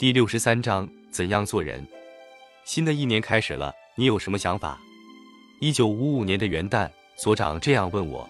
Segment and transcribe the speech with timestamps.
[0.00, 1.86] 第六十三章怎样做人？
[2.64, 4.80] 新的一年开始了，你有什么想法？
[5.60, 8.26] 一九五五年的元旦，所长这样问我。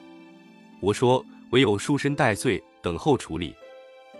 [0.81, 3.55] 我说：唯有束身戴罪，等候处理。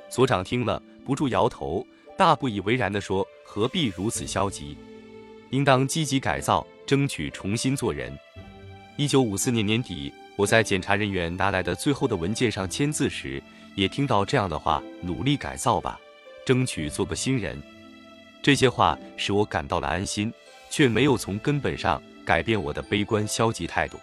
[0.09, 1.85] 所长听了，不住摇头，
[2.17, 4.79] 大不以为然地说：何必如此消极？
[5.51, 8.17] 应当积极改造，争取重新做人。
[8.97, 13.43] 一九五四年年底，我在检查人员拿来的最后的文件上签字时，
[13.75, 15.99] 也听到这样的话：努力改造吧。
[16.51, 17.57] 争取做个新人，
[18.43, 20.33] 这些话使我感到了安心，
[20.69, 23.97] 却没有从根本上改变我的悲观消极态度。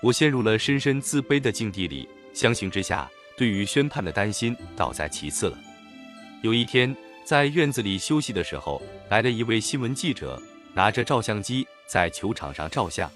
[0.00, 5.58] 我陷入了深深自卑的境地里，相形之下，对于宣判的担心倒在其次了。
[6.40, 10.42] 有一天，在院子里休息的时候，来了一位新闻记者，
[10.72, 13.10] 拿着照相机在球场上照相。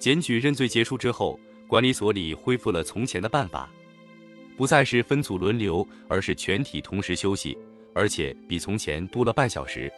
[0.00, 1.38] 检举认罪结束之后，
[1.68, 3.70] 管理所里恢复了从前的办法。
[4.56, 7.56] 不再是分组轮流，而是全体同时休息，
[7.98, 9.92] 而且比从前多了半小时。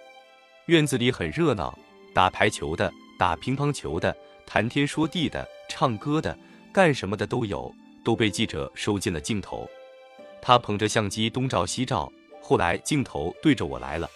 [0.67, 1.79] 院子里很热闹，
[2.15, 6.35] 打排球的、打乒乓球的、谈天说地的、唱歌的、
[6.73, 7.71] 干什么的都有，
[8.03, 9.69] 都被记者收进了镜头。
[10.41, 14.09] 他捧着相机东照西照，后来镜头对着我来了。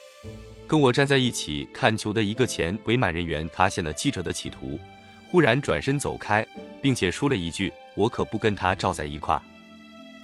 [0.66, 4.80] 跟我站在一起看球的一个前伪满人员发现了记者的企图，
[5.30, 6.46] 忽然转身走开，
[6.80, 9.38] 并且说了一句：“我可不跟他照在一块。”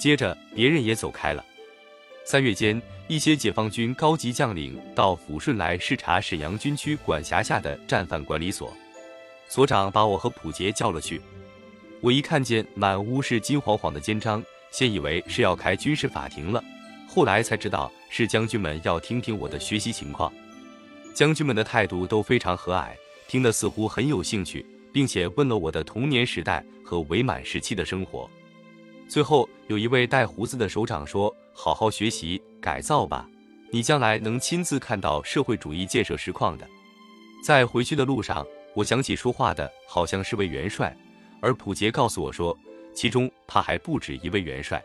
[0.01, 1.45] 接着，别人也走开了。
[2.25, 8.73] 三月间，一些解放军高级将领到抚顺来视察沈阳军区管辖下的战犯管理所，
[9.49, 11.21] 所长把我和普杰叫了去。
[12.01, 16.63] 我一看见满屋是金晃晃的肩章，先以为是要开军事法庭了，
[17.09, 20.33] 后来才知道是将军们要听听我的学习情况。
[21.13, 22.91] 将军们的态度都非常和蔼，
[23.27, 28.31] 听得似乎很有兴趣，并且问了我的童年时代和伪满时期的生活。
[29.09, 33.29] 最后有一位带胡子的首长说：“好好学习，改造吧，
[33.71, 36.67] 你将来能亲自看到社会主义建设实况的。”
[37.45, 40.95] 在回去的路上，我想起说话的好像是位元帅，
[41.41, 42.57] 而普杰告诉我说，
[42.95, 44.83] 其中他还不止一位元帅。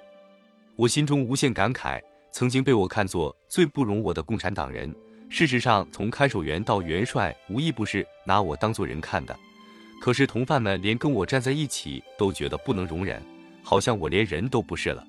[0.75, 2.01] 我心中无限感慨，
[2.31, 4.93] 曾经被我看作最不容我的共产党人，
[5.29, 9.37] 事实上从看守员到元帅，无一不是拿我当做人看的。
[10.01, 13.21] 可是同犯们连跟我站在一起都觉得不能容忍。
[13.63, 15.03] 好像我连人都不是了。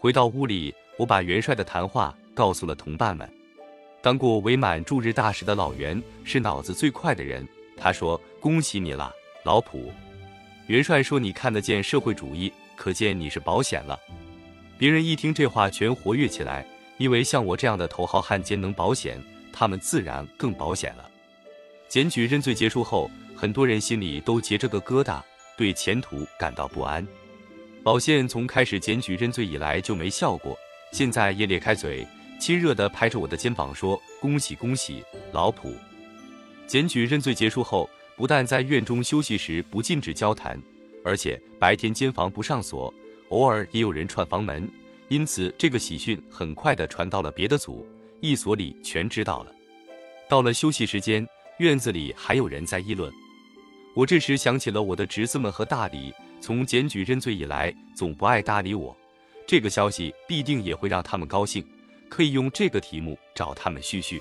[0.00, 3.28] 回到屋里，我把元帅的谈话告诉了同伴们。
[4.00, 9.12] 当过伪满驻日大使的老袁是脑子最快的人，他说：“恭喜你了，
[9.44, 9.92] 老普。”
[10.68, 13.98] 元帅说：“你看得见社会主义，可见你是保险了。”
[14.78, 16.64] 别人一听这话，全活跃起来，
[16.96, 19.20] 因为像我这样的头号汉奸能保险，
[19.52, 21.10] 他们自然更保险了。
[21.88, 25.20] 检举认罪结束后，很多人心里都结着个疙瘩，
[25.56, 27.04] 对前途感到不安。
[27.82, 30.58] 宝宪从开始检举认罪以来就没笑过，
[30.92, 32.06] 现在也咧开嘴，
[32.38, 35.02] 亲热地拍着我的肩膀说：“恭喜恭喜，
[35.32, 35.72] 老普！”
[36.66, 40.60] 检举认罪结束后，不但在院中休息时不禁止交谈，
[41.04, 42.92] 而且白天监房不上锁，
[43.30, 44.68] 偶尔也有人串房门，
[45.08, 47.86] 因此这个喜讯很快地传到了别的组，
[48.20, 49.52] 一所里全知道了。
[50.28, 51.26] 到了休息时间，
[51.58, 53.10] 院子里还有人在议论。
[53.94, 56.12] 我这时想起了我的侄子们和大李。
[56.40, 58.96] 从检举认罪以来，总不爱搭理我。
[59.46, 61.64] 这个消息必定也会让他们高兴，
[62.08, 64.20] 可以用这个题目找他们叙叙。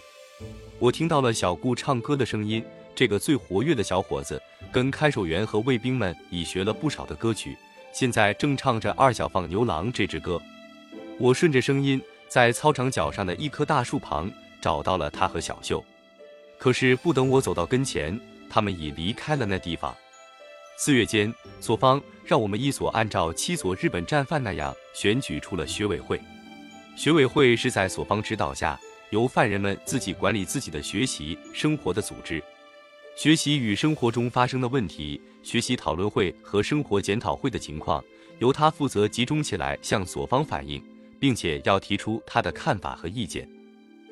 [0.80, 2.64] 我听到了小顾唱歌的声音，
[2.96, 4.42] 这个最活跃的小伙子，
[4.72, 7.58] 跟看守员和卫兵们已学了不少的歌曲，
[7.92, 10.42] 现在正唱着《二小放牛郎》这支歌。
[11.20, 15.84] 我顺着声音，在操场角上的一棵大树旁找到了他和小秀。
[16.58, 19.96] 可是不等我走到跟前，他们已离开了那地方。
[20.80, 26.22] 四月间，所方让我们一所按照七所日本战犯那样选举出了学委会。
[26.96, 28.80] 学委会是在所方指导下，
[29.10, 32.42] 由犯人们自己管理自己的学习生活的组织。
[33.16, 38.04] 学习与生活中发生的问题，学习讨论会和生活检讨会的情况，
[38.38, 40.80] 由他负责集中起来向所方反映，
[41.20, 43.50] 并且要提出他的看法和意见。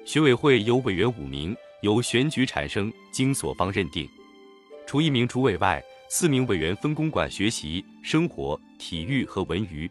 [0.04, 4.10] 学委会有委员五名，由选举产生，经所方认定。
[4.88, 5.80] 除一名主委外。
[6.08, 9.90] 四名委员分工管学习、生活、体育和文娱，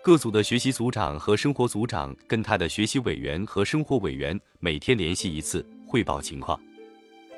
[0.00, 6.58] 各组的学习组长和生活组长跟他的学习委员和生活委员每天联系一次，汇报情况。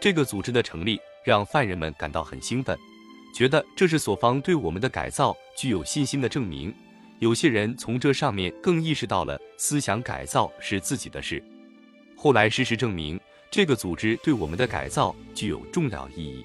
[0.00, 2.78] 这个组织的成立让犯人们感到很兴奋，
[3.34, 6.72] 觉得这是所方对我们的改造具有信心的证明。
[7.20, 11.42] 有些人从这上面更意识到了思想改造是自己的事。
[12.16, 13.18] 后来事实证明，
[13.50, 16.44] 这个组织对我们的改造具有重要意义。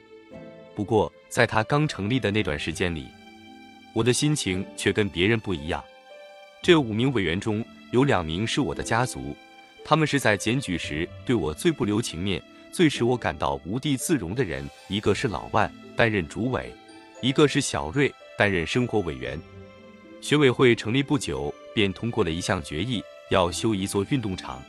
[0.80, 3.08] 不过，在他刚成立的那段时间里，
[3.92, 5.84] 我的心情却跟别人不一样。
[6.64, 7.62] 这五名委员中
[7.92, 9.36] 有两名是我的家族，
[9.84, 12.42] 他们是在检举时对我最不留情面、
[12.72, 14.66] 最使我感到无地自容的人。
[14.88, 16.62] 一个是老万，担任主委；
[17.22, 19.38] 一个是小瑞，担任生活委员。
[20.22, 24.64] 学委会成立不久，便通过了一项决议，要修一座运动场。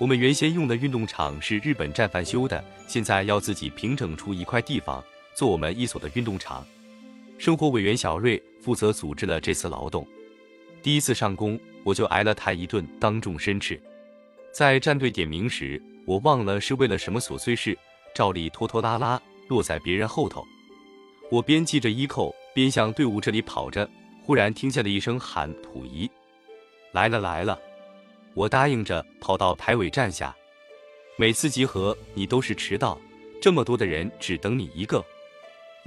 [0.00, 5.04] 我们原先用的运动场是日本战犯修的，现在要自己平整出一块地方
[5.38, 6.66] 做我们一所的运动场。
[7.38, 10.04] 生活委员小瑞负责组织了这次劳动。
[10.82, 13.80] 第一次上工，我就挨了他一顿当众申斥。
[14.52, 17.78] 在站队点名时，我忘了是为了什么琐碎事，
[18.12, 20.44] 照例拖拖拉拉落在别人后头。
[21.30, 23.88] 我边系着衣扣，边向队伍这里跑着，
[24.24, 26.10] 忽然听见了一声喊：“溥仪，
[26.90, 27.56] 来了来了！”
[28.34, 30.34] 我答应着，跑到排尾站下。
[31.16, 33.00] 每次集合你都是迟到，
[33.40, 35.04] 这么多的人只等你一个，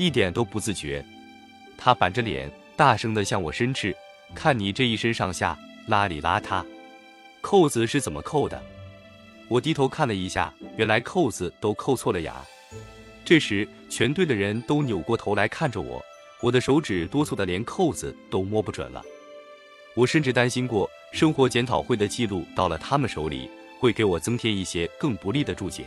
[0.02, 1.06] 一点都不自觉。
[1.78, 3.96] 他板着脸，大声地向我申斥
[4.34, 5.56] ：“看你这一身上下
[5.88, 6.66] 邋里邋遢，
[7.40, 8.60] 扣子是怎么扣的？”
[9.48, 12.44] 我低头看了一下，原来扣子都扣错了呀。
[13.24, 16.04] 这时，全队的人都扭过头来看着我，
[16.42, 19.04] 我的手指哆嗦的连扣子都摸不准了。
[19.94, 20.90] 我甚至担心过。
[21.12, 23.50] 生活检讨会的记录到了他们手里，
[23.80, 25.84] 会给我增添一些更不利的注解。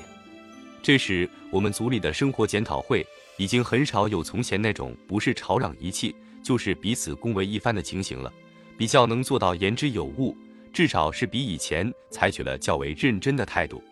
[0.82, 3.04] 这时，我们组里的生活检讨会
[3.36, 8.32] 已经很少有从前那种不是吵嚷一气，就是彼此恭维一番的情形了，
[8.76, 10.36] 比较能做到言之有物，
[10.72, 13.82] 至少是比以前采取了较为认真的态度。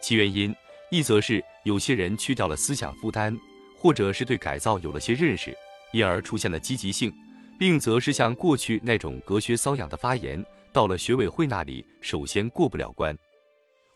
[0.00, 0.54] 其原因，
[0.90, 3.36] 一则是有些人去掉了思想负担，
[3.76, 5.56] 或者是对改造有了些认识，
[5.92, 7.10] 因而出现了积极性；
[7.58, 10.44] 另则是像过去那种隔靴搔痒的发言。
[10.72, 13.16] 到了学委会那里，首先过不了关。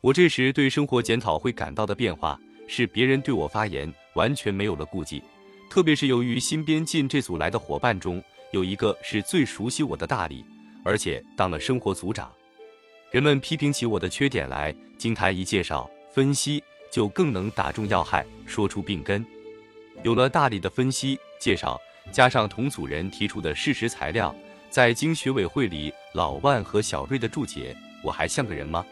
[0.00, 5.22] 我这时对生活检讨会感到的变化，是别人对我发言完全没有了顾忌。
[5.70, 8.22] 特别是由于新编进这组来的伙伴中，
[8.52, 10.44] 有一个是最熟悉我的大力，
[10.84, 12.32] 而且当了生活组长。
[13.10, 19.24] 人们批评起我的缺点来，经他一介绍分析，就更能打中要害，说出病根。
[20.02, 21.80] 有了大理的分析介绍，
[22.10, 24.34] 加上同组人提出的事实材料。
[24.70, 28.86] 在经学委会里，老万和小瑞的注解，我还像个人吗？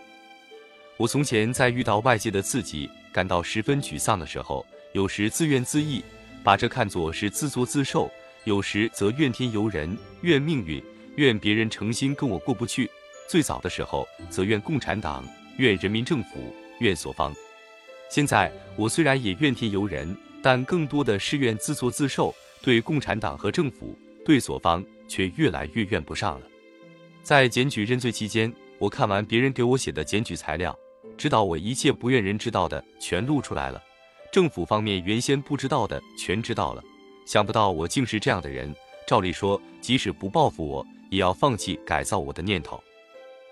[0.97, 4.67] 我从前在遇到外界的刺激，感到十分沮丧的时候，
[4.99, 6.03] 有时自怨自艾，
[6.43, 8.11] 把这看作是自作自受；
[8.43, 10.83] 有时则怨天尤人，怨命运，
[11.15, 12.91] 怨别人诚心跟我过不去。
[13.29, 15.25] 最早的时候，则怨共产党，
[15.57, 17.33] 怨人民政府，怨所方。
[18.11, 24.85] 现在我虽然也怨天尤人，但更多的是怨自作自受，对共产党和政府，对所方。
[25.07, 26.47] 却越来越怨不上了。
[27.23, 30.77] 在检举认罪期间，我看完别人给我写的检举材料，
[31.17, 33.83] 知道我一切不愿人知道的全露出来了，
[34.31, 36.83] 政府方面原先不知道的全知道了。
[37.27, 38.75] 想不到我竟是这样的人。
[39.07, 42.83] 照理说，即使不报复我，也要放弃改造我的念头。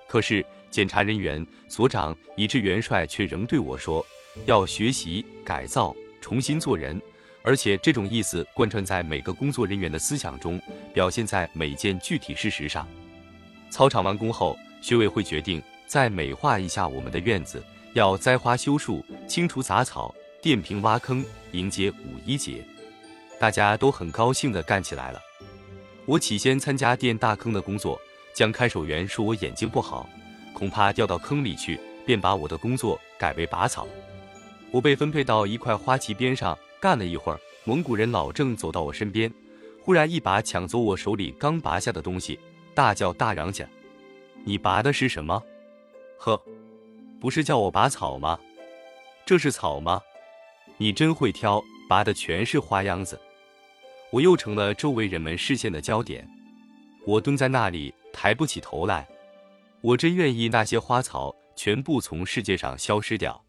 [0.07, 4.05] 可是检查人员、所长以至元帅却仍对我说，
[4.45, 7.01] 要学习改造，重新做人。
[7.43, 10.61] 而且这种意思贯穿在每个工作人员的思想中，
[10.93, 12.87] 表现在每件具体事实上。
[13.71, 17.63] 操场完工后，学委会决定再美化一下我们的院子，
[17.95, 20.15] 要栽花修树、清除杂草、
[20.47, 22.65] 电瓶挖坑，迎接五一节。
[23.37, 25.21] 大家都很高兴地干起来了。
[26.05, 28.01] 我起先参加电大坑的工作，
[28.33, 30.09] 将看守员说我眼睛不好，
[30.53, 33.89] 恐怕掉到坑里去，便把我的工作改为拔草。
[34.71, 36.57] 我被分配到一块花旗边上。
[36.79, 39.29] 干了一会儿，蒙古人老郑走到我身边，
[39.83, 42.39] 忽然一把抢走我手里刚拔下的东西，
[42.73, 43.69] 大叫大嚷起来
[44.47, 45.43] ：“你拔的是什么？
[46.17, 46.41] 呵，
[47.21, 48.39] 不是叫我拔草吗？
[49.25, 50.01] 这是草吗？
[50.79, 53.21] 你真会挑，拔的全是花秧子。”
[54.13, 56.27] 我又成了周围人们视线的焦点。
[57.05, 59.07] 我蹲在那里，抬不起头来。
[59.81, 63.41] 我真愿意那些花草全部从世界上消失掉。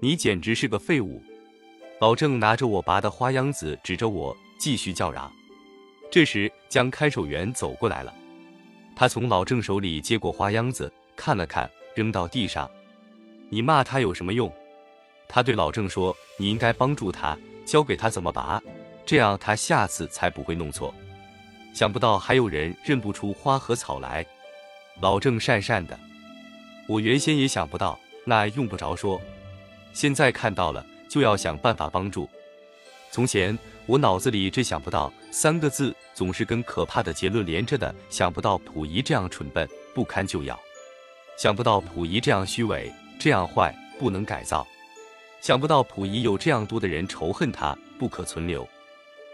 [0.00, 1.22] 你简直是个废物。
[1.98, 5.32] 老郑拿着我拔的花秧子，指着我继续叫嚷。
[6.10, 8.14] 这时，将看守员走过来了，
[8.94, 12.70] 他从老郑手里接过花秧子，看了看，扔到地上。
[13.48, 14.52] 你骂他有什么用？
[15.28, 18.62] 他对老郑说：“你应该帮助他，教给他怎么拔，
[19.04, 20.94] 这样他下次才不会弄错。”
[21.74, 24.24] 想不到还有人认不出花和草来。
[25.00, 25.98] 老郑讪讪的，
[26.88, 29.20] 我原先也想不到，那用不着说，
[29.92, 30.84] 现在看到了。
[31.08, 32.28] 就要想办法帮助。
[33.12, 33.56] 从前
[33.86, 37.94] 我脑子里这想不到三个字，总是跟可怕的结论连着的。
[38.10, 40.56] 想不到溥仪这样蠢笨，不堪就要；
[41.38, 44.66] 想不到溥仪这样虚伪，这样坏，不能改造；
[45.40, 48.66] 想不到溥仪有这样多的人仇恨他，不可存留。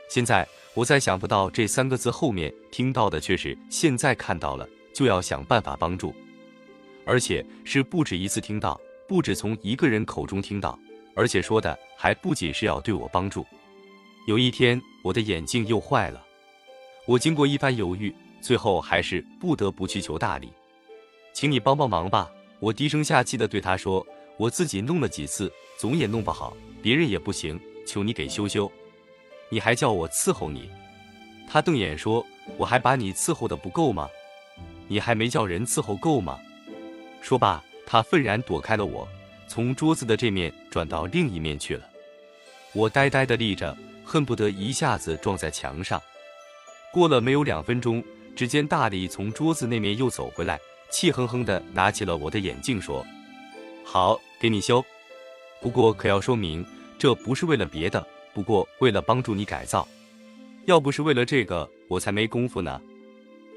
[0.09, 6.15] 现在我在想不到这三个字后面听到的却是现在看到了，就要想办法帮助。
[7.05, 8.79] 而且是不止一次听到，
[9.09, 10.79] 不止从一个人口中听到，
[11.17, 13.45] 而且说的还不仅是要对我帮助。
[14.29, 16.25] 有一天，我的眼镜又坏了，
[17.07, 20.53] 我经过一番犹豫，最后还是不得不去求大力，
[21.33, 22.31] 请你帮帮忙吧。
[22.61, 24.07] 我低声下气地对他说
[24.39, 28.71] ：“我自己弄了几次，总也弄不好，别人也不行，求你给修修。
[29.49, 30.71] 你还叫我伺候你？”
[31.49, 32.25] 他瞪眼说
[32.57, 34.09] ：“我还把你伺候的不够吗？
[34.89, 36.39] 你还没叫人伺候够吗？”
[37.21, 39.07] 说罢，他愤然躲开了我，
[39.49, 41.89] 从桌子的这面转到另一面去了。
[42.73, 43.77] 我呆呆地立着。
[44.05, 46.03] 恨不得一下子撞在墙上。
[46.93, 48.03] 过了没有两分钟，
[48.35, 50.61] 只见大力从桌子那面又走回来，
[50.91, 53.07] 气哼哼地拿起了我的眼镜，说
[53.87, 54.85] ：“好，给你修。
[55.63, 56.67] 不过可要说明，
[56.99, 58.05] 这不是为了别的，
[58.35, 59.87] 不过为了帮助你改造。
[60.67, 62.81] 要不是为了这个，我才没工夫呢。”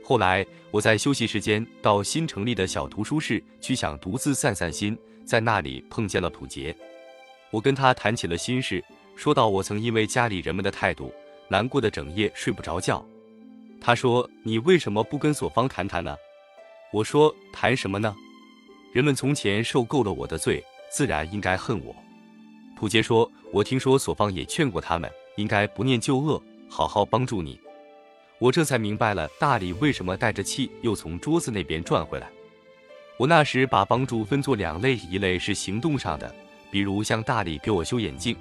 [0.03, 4.95] 后来我在休息时间到新成立的小图书室去，想独自散散心，
[5.25, 6.75] 在那里碰见了普杰，
[7.49, 8.83] 我跟他谈起了心事。
[9.15, 11.11] 说到我曾因为家里人们的态度
[11.47, 13.03] 难过的整夜睡不着觉，
[13.81, 16.15] 他说：“你为什么不跟索方谈谈呢？”
[16.93, 18.15] 我说：“谈什么呢？
[18.93, 20.63] 人们从前受够了我的罪，
[20.95, 21.93] 自然应该恨我。”
[22.77, 27.59] 普杰说：“我听说索方也劝过他们，应该不念旧恶，好好帮助你。”
[28.39, 32.29] 我这才明白了大理为什么带着气又从桌子那边转回来。
[33.17, 36.33] 我那时把帮助分作两类，一类是行动上的，
[36.71, 38.35] 比如像大理给我修眼镜。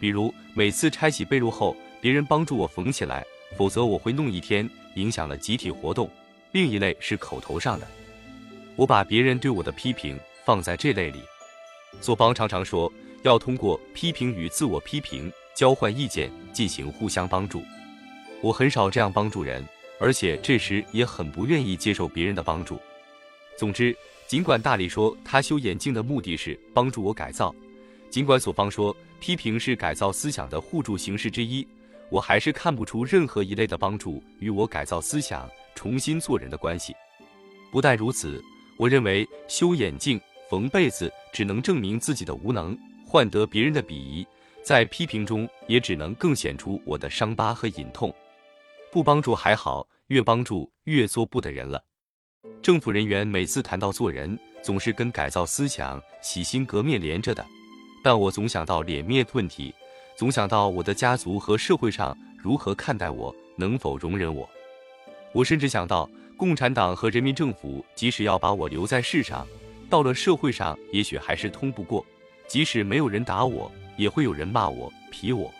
[0.00, 3.24] 比如每次拆洗被褥后，别人帮助我缝起来，
[3.56, 6.10] 否则我会弄一天，影响了集体活动。
[6.52, 7.86] 另一类是口头上的，
[8.76, 11.20] 我把别人对我的批评放在这类里。
[12.00, 12.90] 索邦常常说
[13.22, 17.62] 要通过批评与自我批评交换意见，进行互相帮助。
[18.42, 19.66] 我很少这样帮助人，
[19.98, 22.78] 而且这时也很不愿意接受别人的帮助。
[23.56, 23.94] 总之，
[24.26, 27.54] 尽管大力说他修眼镜的目的是帮助我改造。
[28.08, 31.66] 尽管索方说批评是改造思想的互助形式之一，
[32.08, 36.94] 我还是看不出任何一类的帮助与我改造思想、重新做人的关系。
[37.70, 38.42] 不但如此，
[38.78, 40.18] 我认为修眼镜、
[40.50, 42.76] 缝被子只能证明自己的无能，
[43.06, 44.26] 换得别人的鄙夷，
[44.64, 48.12] 在批评中也只能更显出我的伤疤和隐痛。
[48.90, 51.80] 不帮助还好，越帮助越做不得人了。
[52.60, 57.46] 政府人员每次谈到做人，总是跟改造思想、洗心革面连着的。
[58.02, 59.72] 但我总想到脸面问题，
[60.16, 64.50] 总想到我的家族和社会上如何看待我，能否容忍我。
[65.32, 69.46] 我甚至想到共产党和人民政府，即使要把我留在世上，
[69.90, 72.06] 到了社会上也许还是通不过。
[72.48, 75.52] 即使没有人打我，也会有人骂我、批我。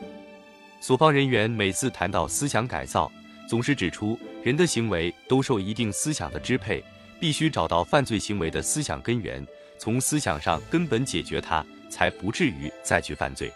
[0.81, 3.13] 所方人员每次谈到思想改造，
[3.47, 6.83] 总是指出人的行为都受一定思想的支配，
[7.21, 9.47] 必须找到犯罪行为的思想根源，
[9.77, 11.63] 从思想上根本解决它。
[11.91, 13.53] 才不至于再去犯罪，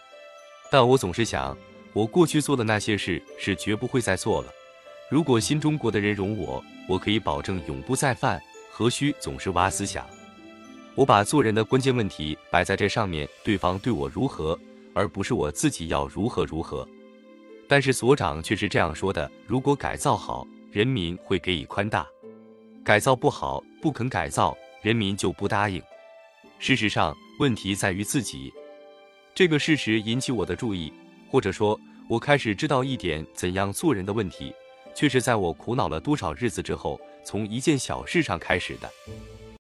[0.69, 1.57] 但我总是想，
[1.93, 4.53] 我过去做的那些事是绝不会再做了。
[5.09, 10.05] 如果新中国的人容我，我可以保证永不再犯，何须总是挖思想？
[10.95, 14.59] 我把做人的关键问题摆在这上面，对方对我如何，
[14.95, 16.87] 而不是我自己要如何如何。
[17.69, 22.07] 但是所长却是这样说的：如果改造好，人民会给予宽大；
[22.85, 25.83] 改造不好，不肯改造，人民就不答应。
[26.59, 27.15] 事实上。
[27.41, 28.53] 问题在于自己，
[29.35, 30.93] 这个事实引起我的注意，
[31.29, 31.77] 或者说，
[32.09, 34.55] 我开始知道一点怎样做人的问题，
[34.95, 38.89] 却是在我苦恼了多少日子之后，从一件小事上开始的。